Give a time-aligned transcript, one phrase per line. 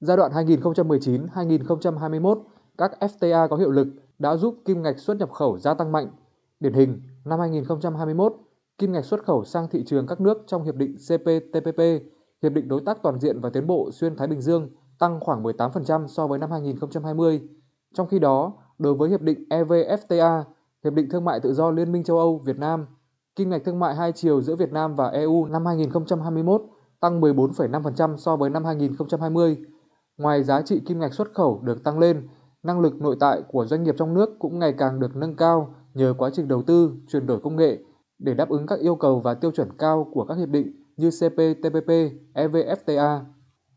[0.00, 2.42] Giai đoạn 2019-2021,
[2.78, 6.08] các FTA có hiệu lực đã giúp kim ngạch xuất nhập khẩu gia tăng mạnh.
[6.60, 8.34] Điển hình, năm 2021,
[8.78, 11.80] kim ngạch xuất khẩu sang thị trường các nước trong hiệp định CPTPP,
[12.42, 15.42] hiệp định đối tác toàn diện và tiến bộ xuyên Thái Bình Dương tăng khoảng
[15.42, 17.40] 18% so với năm 2020.
[17.94, 20.42] Trong khi đó, đối với hiệp định EVFTA,
[20.84, 22.86] hiệp định thương mại tự do Liên minh châu Âu Việt Nam,
[23.36, 26.62] kim ngạch thương mại hai chiều giữa Việt Nam và EU năm 2021
[27.00, 29.58] tăng 14,5% so với năm 2020.
[30.18, 32.28] Ngoài giá trị kim ngạch xuất khẩu được tăng lên,
[32.62, 35.74] năng lực nội tại của doanh nghiệp trong nước cũng ngày càng được nâng cao
[35.94, 37.78] nhờ quá trình đầu tư, chuyển đổi công nghệ
[38.18, 41.10] để đáp ứng các yêu cầu và tiêu chuẩn cao của các hiệp định như
[41.10, 41.90] CPTPP,
[42.34, 43.20] EVFTA.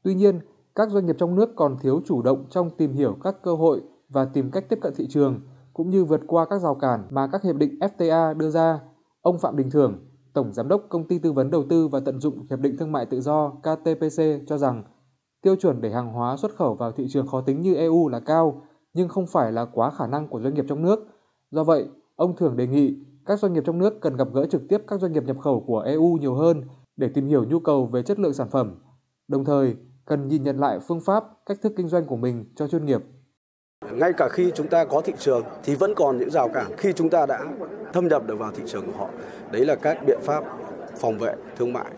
[0.03, 0.39] Tuy nhiên,
[0.75, 3.81] các doanh nghiệp trong nước còn thiếu chủ động trong tìm hiểu các cơ hội
[4.09, 5.41] và tìm cách tiếp cận thị trường,
[5.73, 8.79] cũng như vượt qua các rào cản mà các hiệp định FTA đưa ra.
[9.21, 9.99] Ông Phạm Đình Thưởng,
[10.33, 12.91] Tổng Giám đốc Công ty Tư vấn Đầu tư và Tận dụng Hiệp định Thương
[12.91, 14.83] mại Tự do KTPC cho rằng
[15.41, 18.19] tiêu chuẩn để hàng hóa xuất khẩu vào thị trường khó tính như EU là
[18.19, 18.61] cao,
[18.93, 21.07] nhưng không phải là quá khả năng của doanh nghiệp trong nước.
[21.51, 24.61] Do vậy, ông Thưởng đề nghị các doanh nghiệp trong nước cần gặp gỡ trực
[24.69, 26.63] tiếp các doanh nghiệp nhập khẩu của EU nhiều hơn
[26.95, 28.75] để tìm hiểu nhu cầu về chất lượng sản phẩm.
[29.27, 29.75] Đồng thời,
[30.05, 33.01] cần nhìn nhận lại phương pháp, cách thức kinh doanh của mình cho chuyên nghiệp.
[33.91, 36.93] Ngay cả khi chúng ta có thị trường thì vẫn còn những rào cản khi
[36.93, 37.45] chúng ta đã
[37.93, 39.09] thâm nhập được vào thị trường của họ.
[39.51, 40.43] Đấy là các biện pháp
[40.97, 41.91] phòng vệ thương mại.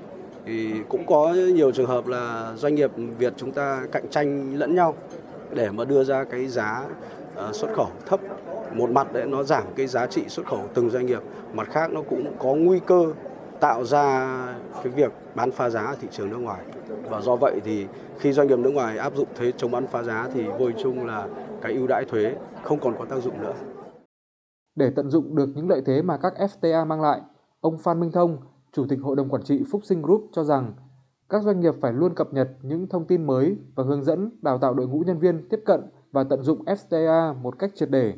[0.46, 4.76] Thì cũng có nhiều trường hợp là doanh nghiệp Việt chúng ta cạnh tranh lẫn
[4.76, 4.96] nhau
[5.52, 6.86] để mà đưa ra cái giá
[7.36, 8.20] ờ, xuất khẩu thấp.
[8.74, 11.22] Một mặt đấy nó giảm cái giá trị xuất khẩu từng doanh nghiệp.
[11.54, 13.06] Mặt khác nó cũng có nguy cơ
[13.60, 14.38] tạo ra
[14.84, 16.64] cái việc bán phá giá ở thị trường nước ngoài.
[17.10, 17.88] Và do vậy thì
[18.20, 20.78] khi doanh nghiệp nước ngoài áp dụng thuế chống bán phá giá thì vô hình
[20.84, 21.28] chung là
[21.62, 23.54] cái ưu đãi thuế không còn có tác dụng nữa.
[24.76, 27.22] Để tận dụng được những lợi thế mà các FTA mang lại,
[27.62, 28.38] ông Phan Minh Thông,
[28.74, 30.74] Chủ tịch Hội đồng Quản trị Phúc Sinh Group cho rằng
[31.30, 34.58] các doanh nghiệp phải luôn cập nhật những thông tin mới và hướng dẫn đào
[34.58, 38.14] tạo đội ngũ nhân viên tiếp cận và tận dụng FTA một cách triệt để.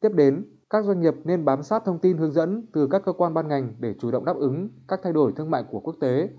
[0.00, 3.12] Tiếp đến, các doanh nghiệp nên bám sát thông tin hướng dẫn từ các cơ
[3.12, 5.96] quan ban ngành để chủ động đáp ứng các thay đổi thương mại của quốc
[6.00, 6.30] tế.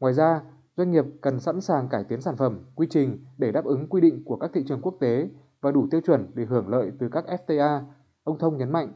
[0.00, 0.42] Ngoài ra,
[0.76, 4.00] doanh nghiệp cần sẵn sàng cải tiến sản phẩm, quy trình để đáp ứng quy
[4.00, 5.28] định của các thị trường quốc tế
[5.60, 7.80] và đủ tiêu chuẩn để hưởng lợi từ các FTA,
[8.24, 8.92] ông Thông nhấn mạnh.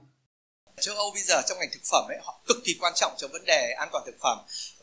[0.80, 3.32] Châu Âu bây giờ trong ngành thực phẩm ấy, họ cực kỳ quan trọng trong
[3.32, 4.38] vấn đề an toàn thực phẩm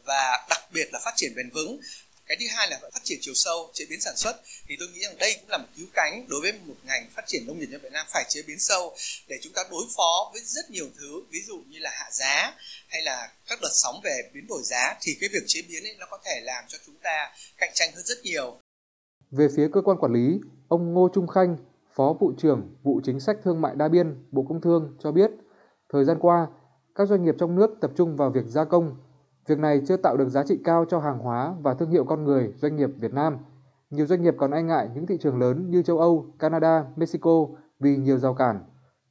[0.05, 1.79] và đặc biệt là phát triển bền vững.
[2.25, 4.41] Cái thứ hai là phát triển chiều sâu chế biến sản xuất.
[4.67, 7.23] Thì tôi nghĩ rằng đây cũng là một cứu cánh đối với một ngành phát
[7.27, 8.95] triển nông nghiệp như Việt Nam phải chế biến sâu
[9.27, 12.53] để chúng ta đối phó với rất nhiều thứ ví dụ như là hạ giá
[12.87, 14.95] hay là các đợt sóng về biến đổi giá.
[15.01, 17.91] Thì cái việc chế biến ấy nó có thể làm cho chúng ta cạnh tranh
[17.95, 18.57] hơn rất nhiều.
[19.31, 21.57] Về phía cơ quan quản lý, ông Ngô Trung Khanh,
[21.95, 25.31] Phó vụ trưởng vụ chính sách thương mại đa biên Bộ Công Thương cho biết,
[25.93, 26.47] thời gian qua,
[26.95, 28.95] các doanh nghiệp trong nước tập trung vào việc gia công,
[29.47, 32.23] Việc này chưa tạo được giá trị cao cho hàng hóa và thương hiệu con
[32.23, 33.37] người doanh nghiệp Việt Nam.
[33.89, 37.47] Nhiều doanh nghiệp còn e ngại những thị trường lớn như châu Âu, Canada, Mexico
[37.79, 38.59] vì nhiều rào cản.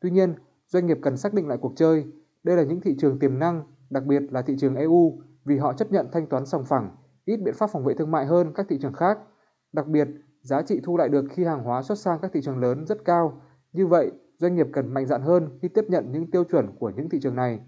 [0.00, 0.34] Tuy nhiên,
[0.66, 2.06] doanh nghiệp cần xác định lại cuộc chơi.
[2.42, 5.72] Đây là những thị trường tiềm năng, đặc biệt là thị trường EU vì họ
[5.72, 8.66] chấp nhận thanh toán sòng phẳng, ít biện pháp phòng vệ thương mại hơn các
[8.69, 9.19] thị trường khác.
[9.72, 10.08] Đặc biệt,
[10.42, 13.04] giá trị thu lại được khi hàng hóa xuất sang các thị trường lớn rất
[13.04, 13.42] cao.
[13.72, 16.90] Như vậy, doanh nghiệp cần mạnh dạn hơn khi tiếp nhận những tiêu chuẩn của
[16.90, 17.60] những thị trường này.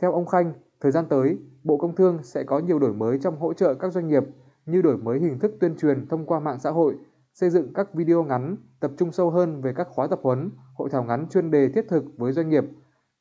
[0.00, 3.38] Theo ông Khanh, Thời gian tới, Bộ Công Thương sẽ có nhiều đổi mới trong
[3.38, 4.22] hỗ trợ các doanh nghiệp
[4.66, 6.94] như đổi mới hình thức tuyên truyền thông qua mạng xã hội,
[7.34, 10.90] xây dựng các video ngắn, tập trung sâu hơn về các khóa tập huấn, hội
[10.90, 12.64] thảo ngắn chuyên đề thiết thực với doanh nghiệp,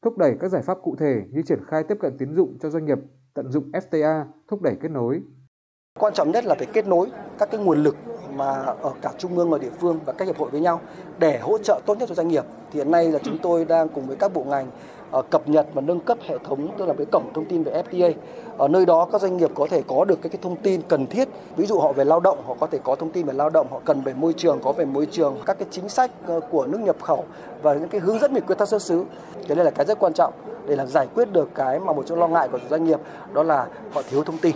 [0.02, 2.70] thúc đẩy các giải pháp cụ thể như triển khai tiếp cận tín dụng cho
[2.70, 3.00] doanh nghiệp,
[3.34, 5.22] tận dụng FTA, thúc đẩy kết nối.
[6.00, 7.08] Quan trọng nhất là phải kết nối
[7.40, 7.96] các cái nguồn lực
[8.38, 10.80] mà ở cả trung ương và địa phương và các hiệp hội với nhau
[11.20, 12.44] để hỗ trợ tốt nhất cho doanh nghiệp.
[12.72, 14.68] Thì hiện nay là chúng tôi đang cùng với các bộ ngành
[15.12, 17.84] ờ, cập nhật và nâng cấp hệ thống tức là cái cổng thông tin về
[17.92, 18.14] FTA.
[18.58, 21.08] Ở nơi đó các doanh nghiệp có thể có được cái, cái thông tin cần
[21.08, 21.28] thiết.
[21.56, 23.68] Ví dụ họ về lao động, họ có thể có thông tin về lao động,
[23.72, 26.66] họ cần về môi trường, có về môi trường, các cái chính sách ờ, của
[26.66, 27.26] nước nhập khẩu
[27.62, 29.04] và những cái hướng dẫn về quy tắc xuất xứ.
[29.48, 30.34] Cái đây là cái rất quan trọng
[30.68, 33.00] để làm giải quyết được cái mà một chỗ lo ngại của doanh nghiệp
[33.34, 34.56] đó là họ thiếu thông tin.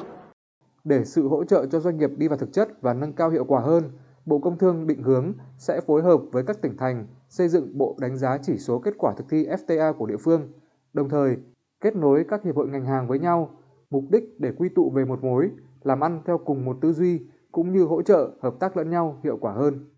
[0.88, 3.46] Để sự hỗ trợ cho doanh nghiệp đi vào thực chất và nâng cao hiệu
[3.46, 3.84] quả hơn,
[4.26, 7.96] Bộ Công Thương định hướng sẽ phối hợp với các tỉnh thành xây dựng bộ
[8.00, 10.52] đánh giá chỉ số kết quả thực thi FTA của địa phương,
[10.94, 11.38] đồng thời
[11.82, 13.50] kết nối các hiệp hội ngành hàng với nhau,
[13.90, 15.50] mục đích để quy tụ về một mối,
[15.84, 17.22] làm ăn theo cùng một tư duy
[17.52, 19.90] cũng như hỗ trợ hợp tác lẫn nhau hiệu quả hơn.